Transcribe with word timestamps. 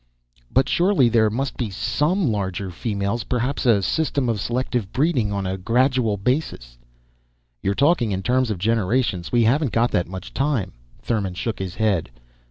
"But 0.51 0.67
surely 0.67 1.09
there 1.09 1.29
must 1.29 1.57
be 1.57 1.69
some 1.69 2.31
larger 2.31 2.71
females! 2.71 3.23
Perhaps 3.23 3.67
a 3.67 3.83
system 3.83 4.29
of 4.29 4.39
selective 4.41 4.91
breeding, 4.91 5.31
on 5.31 5.45
a 5.45 5.59
gradual 5.59 6.17
basis" 6.17 6.79
"You're 7.61 7.75
talking 7.75 8.11
in 8.11 8.23
terms 8.23 8.49
of 8.49 8.57
generations. 8.57 9.31
We 9.31 9.43
haven't 9.43 9.73
got 9.73 9.91
that 9.91 10.07
much 10.07 10.33
time." 10.33 10.71
Thurmon 11.03 11.35
shook 11.35 11.59
his 11.59 11.75
head. 11.75 12.09